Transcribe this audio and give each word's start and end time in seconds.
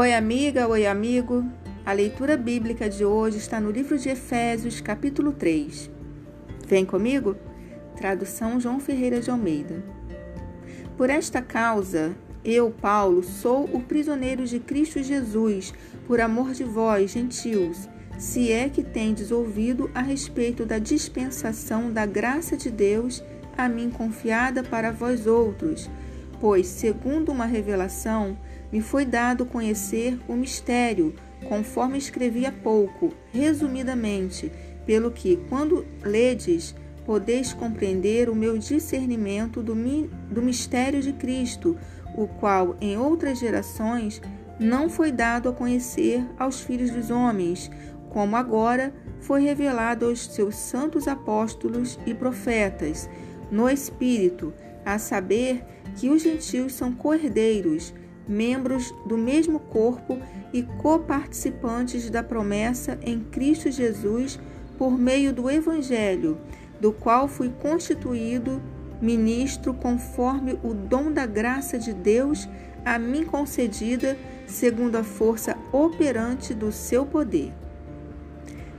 Oi, 0.00 0.14
amiga, 0.14 0.68
oi, 0.68 0.86
amigo. 0.86 1.44
A 1.84 1.92
leitura 1.92 2.36
bíblica 2.36 2.88
de 2.88 3.04
hoje 3.04 3.38
está 3.38 3.60
no 3.60 3.68
livro 3.68 3.98
de 3.98 4.08
Efésios, 4.08 4.80
capítulo 4.80 5.32
3. 5.32 5.90
Vem 6.68 6.84
comigo? 6.84 7.34
Tradução 7.96 8.60
João 8.60 8.78
Ferreira 8.78 9.20
de 9.20 9.28
Almeida. 9.28 9.82
Por 10.96 11.10
esta 11.10 11.42
causa, 11.42 12.14
eu, 12.44 12.70
Paulo, 12.70 13.24
sou 13.24 13.64
o 13.64 13.80
prisioneiro 13.80 14.46
de 14.46 14.60
Cristo 14.60 15.02
Jesus, 15.02 15.74
por 16.06 16.20
amor 16.20 16.52
de 16.52 16.62
vós, 16.62 17.10
gentios, 17.10 17.88
se 18.16 18.52
é 18.52 18.68
que 18.68 18.84
tendes 18.84 19.32
ouvido 19.32 19.90
a 19.92 20.00
respeito 20.00 20.64
da 20.64 20.78
dispensação 20.78 21.90
da 21.90 22.06
graça 22.06 22.56
de 22.56 22.70
Deus 22.70 23.20
a 23.56 23.68
mim 23.68 23.90
confiada 23.90 24.62
para 24.62 24.92
vós 24.92 25.26
outros, 25.26 25.90
pois, 26.40 26.68
segundo 26.68 27.32
uma 27.32 27.46
revelação, 27.46 28.38
me 28.72 28.80
foi 28.80 29.04
dado 29.04 29.46
conhecer 29.46 30.18
o 30.28 30.34
mistério, 30.34 31.14
conforme 31.48 31.98
escrevi 31.98 32.46
há 32.46 32.52
pouco, 32.52 33.14
resumidamente, 33.32 34.50
pelo 34.84 35.10
que, 35.10 35.36
quando 35.48 35.86
ledes, 36.02 36.74
podeis 37.04 37.52
compreender 37.52 38.28
o 38.28 38.34
meu 38.34 38.58
discernimento 38.58 39.62
do, 39.62 39.74
mi 39.74 40.10
do 40.30 40.42
mistério 40.42 41.00
de 41.00 41.12
Cristo, 41.12 41.76
o 42.14 42.26
qual, 42.26 42.76
em 42.80 42.98
outras 42.98 43.38
gerações, 43.38 44.20
não 44.58 44.88
foi 44.88 45.12
dado 45.12 45.48
a 45.48 45.52
conhecer 45.52 46.26
aos 46.38 46.60
filhos 46.60 46.90
dos 46.90 47.10
homens, 47.10 47.70
como 48.10 48.36
agora 48.36 48.92
foi 49.20 49.42
revelado 49.42 50.06
aos 50.06 50.26
seus 50.26 50.56
santos 50.56 51.06
apóstolos 51.06 51.98
e 52.06 52.12
profetas, 52.12 53.08
no 53.50 53.68
Espírito, 53.68 54.52
a 54.84 54.98
saber 54.98 55.64
que 55.96 56.10
os 56.10 56.22
gentios 56.22 56.74
são 56.74 56.92
cordeiros, 56.92 57.94
membros 58.28 58.94
do 59.06 59.16
mesmo 59.16 59.58
corpo 59.58 60.18
e 60.52 60.62
coparticipantes 60.62 62.10
da 62.10 62.22
promessa 62.22 62.98
em 63.02 63.20
Cristo 63.20 63.70
Jesus 63.70 64.38
por 64.76 64.96
meio 64.96 65.32
do 65.32 65.50
Evangelho, 65.50 66.38
do 66.80 66.92
qual 66.92 67.26
fui 67.26 67.48
constituído 67.48 68.62
ministro 69.00 69.72
conforme 69.74 70.58
o 70.62 70.74
dom 70.74 71.10
da 71.10 71.24
graça 71.24 71.78
de 71.78 71.92
Deus 71.92 72.48
a 72.84 72.98
mim 72.98 73.24
concedida, 73.24 74.16
segundo 74.46 74.96
a 74.96 75.04
força 75.04 75.56
operante 75.72 76.54
do 76.54 76.70
seu 76.72 77.04
poder. 77.04 77.52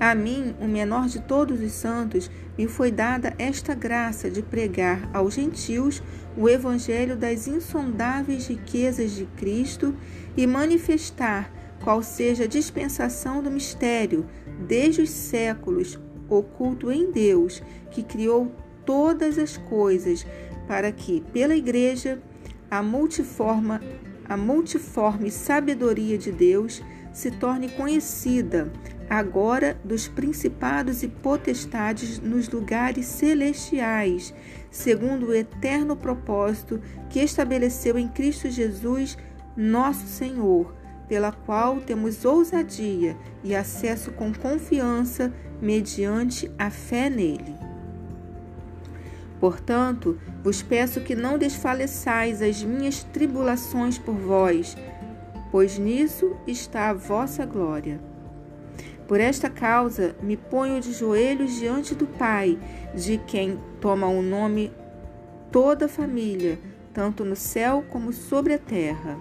A 0.00 0.14
mim, 0.14 0.54
o 0.58 0.66
menor 0.66 1.08
de 1.08 1.20
todos 1.20 1.60
os 1.60 1.72
santos, 1.72 2.30
me 2.56 2.66
foi 2.66 2.90
dada 2.90 3.34
esta 3.38 3.74
graça 3.74 4.30
de 4.30 4.40
pregar 4.40 5.10
aos 5.12 5.34
gentios 5.34 6.02
o 6.38 6.48
evangelho 6.48 7.14
das 7.14 7.46
insondáveis 7.46 8.46
riquezas 8.46 9.12
de 9.12 9.26
Cristo 9.36 9.94
e 10.34 10.46
manifestar 10.46 11.52
qual 11.84 12.02
seja 12.02 12.44
a 12.44 12.48
dispensação 12.48 13.42
do 13.42 13.50
mistério 13.50 14.26
desde 14.66 15.02
os 15.02 15.10
séculos 15.10 16.00
oculto 16.30 16.90
em 16.90 17.12
Deus, 17.12 17.62
que 17.90 18.02
criou 18.02 18.50
todas 18.86 19.36
as 19.36 19.58
coisas, 19.58 20.26
para 20.66 20.90
que 20.92 21.20
pela 21.32 21.54
igreja 21.54 22.22
a 22.70 22.82
multiforme, 22.82 23.80
a 24.30 24.36
multiforme 24.36 25.28
sabedoria 25.28 26.16
de 26.16 26.30
Deus 26.30 26.80
se 27.12 27.32
torne 27.32 27.68
conhecida 27.68 28.72
agora 29.08 29.76
dos 29.84 30.06
principados 30.06 31.02
e 31.02 31.08
potestades 31.08 32.20
nos 32.20 32.48
lugares 32.48 33.06
celestiais, 33.06 34.32
segundo 34.70 35.26
o 35.26 35.34
eterno 35.34 35.96
propósito 35.96 36.80
que 37.08 37.18
estabeleceu 37.18 37.98
em 37.98 38.06
Cristo 38.06 38.48
Jesus, 38.48 39.18
nosso 39.56 40.06
Senhor, 40.06 40.72
pela 41.08 41.32
qual 41.32 41.80
temos 41.80 42.24
ousadia 42.24 43.16
e 43.42 43.52
acesso 43.52 44.12
com 44.12 44.32
confiança 44.32 45.34
mediante 45.60 46.48
a 46.56 46.70
fé 46.70 47.10
nele. 47.10 47.69
Portanto, 49.40 50.18
vos 50.44 50.62
peço 50.62 51.00
que 51.00 51.14
não 51.14 51.38
desfaleçais 51.38 52.42
as 52.42 52.62
minhas 52.62 53.02
tribulações 53.02 53.98
por 53.98 54.14
vós, 54.14 54.76
pois 55.50 55.78
nisso 55.78 56.36
está 56.46 56.90
a 56.90 56.94
vossa 56.94 57.46
glória. 57.46 57.98
Por 59.08 59.18
esta 59.18 59.48
causa 59.48 60.14
me 60.22 60.36
ponho 60.36 60.78
de 60.78 60.92
joelhos 60.92 61.58
diante 61.58 61.94
do 61.94 62.06
Pai, 62.06 62.58
de 62.94 63.18
quem 63.18 63.58
toma 63.80 64.06
o 64.06 64.22
nome 64.22 64.70
toda 65.50 65.86
a 65.86 65.88
família, 65.88 66.58
tanto 66.92 67.24
no 67.24 67.34
céu 67.34 67.82
como 67.90 68.12
sobre 68.12 68.54
a 68.54 68.58
terra, 68.58 69.18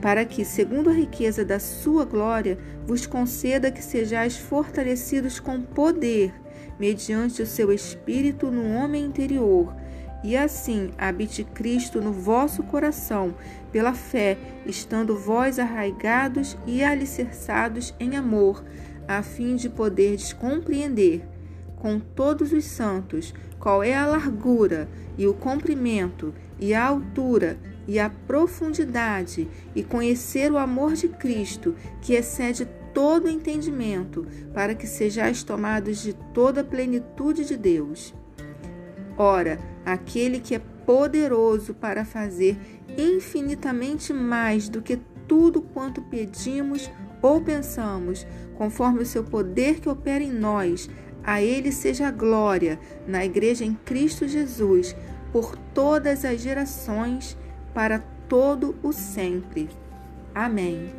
para 0.00 0.24
que, 0.24 0.44
segundo 0.44 0.90
a 0.90 0.92
riqueza 0.92 1.44
da 1.44 1.60
sua 1.60 2.04
glória, 2.04 2.58
vos 2.86 3.06
conceda 3.06 3.70
que 3.70 3.84
sejais 3.84 4.36
fortalecidos 4.36 5.38
com 5.38 5.60
poder, 5.60 6.32
mediante 6.78 7.42
o 7.42 7.46
seu 7.46 7.72
espírito 7.72 8.50
no 8.50 8.74
homem 8.74 9.04
interior, 9.04 9.74
e 10.22 10.36
assim 10.36 10.90
habite 10.96 11.44
Cristo 11.44 12.00
no 12.00 12.12
vosso 12.12 12.62
coração, 12.62 13.34
pela 13.70 13.92
fé, 13.92 14.38
estando 14.64 15.16
vós 15.16 15.58
arraigados 15.58 16.56
e 16.66 16.82
alicerçados 16.82 17.94
em 18.00 18.16
amor, 18.16 18.64
a 19.06 19.22
fim 19.22 19.54
de 19.54 19.68
poderdes 19.68 20.32
compreender 20.32 21.28
com 21.76 22.00
todos 22.00 22.52
os 22.52 22.64
santos 22.64 23.34
qual 23.58 23.82
é 23.82 23.94
a 23.94 24.06
largura 24.06 24.88
e 25.18 25.26
o 25.26 25.34
comprimento 25.34 26.32
e 26.58 26.72
a 26.72 26.82
altura 26.82 27.58
e 27.86 27.98
a 27.98 28.08
profundidade 28.08 29.46
e 29.74 29.82
conhecer 29.82 30.50
o 30.50 30.56
amor 30.56 30.94
de 30.94 31.08
Cristo, 31.08 31.74
que 32.00 32.14
excede 32.14 32.66
todo 32.94 33.28
entendimento, 33.28 34.26
para 34.54 34.74
que 34.74 34.86
sejais 34.86 35.42
tomados 35.42 36.00
de 36.00 36.14
toda 36.32 36.60
a 36.60 36.64
plenitude 36.64 37.44
de 37.44 37.56
Deus. 37.56 38.14
Ora, 39.18 39.58
aquele 39.84 40.40
que 40.40 40.54
é 40.54 40.60
poderoso 40.86 41.74
para 41.74 42.04
fazer 42.04 42.56
infinitamente 42.96 44.12
mais 44.12 44.68
do 44.68 44.80
que 44.80 44.98
tudo 45.26 45.60
quanto 45.60 46.02
pedimos 46.02 46.90
ou 47.20 47.40
pensamos, 47.40 48.26
conforme 48.56 49.02
o 49.02 49.06
seu 49.06 49.24
poder 49.24 49.80
que 49.80 49.88
opera 49.88 50.22
em 50.22 50.32
nós, 50.32 50.88
a 51.22 51.42
Ele 51.42 51.72
seja 51.72 52.08
a 52.08 52.10
glória 52.10 52.78
na 53.06 53.24
Igreja 53.24 53.64
em 53.64 53.74
Cristo 53.74 54.28
Jesus, 54.28 54.94
por 55.32 55.56
todas 55.72 56.24
as 56.24 56.40
gerações, 56.40 57.36
para 57.72 57.98
todo 58.28 58.76
o 58.82 58.92
sempre. 58.92 59.68
Amém. 60.34 60.92